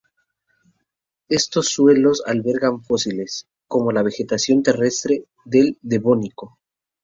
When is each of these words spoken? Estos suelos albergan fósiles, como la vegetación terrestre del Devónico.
Estos 1.29 1.67
suelos 1.67 2.23
albergan 2.25 2.81
fósiles, 2.83 3.45
como 3.67 3.91
la 3.91 4.01
vegetación 4.01 4.63
terrestre 4.63 5.25
del 5.45 5.77
Devónico. 5.83 6.57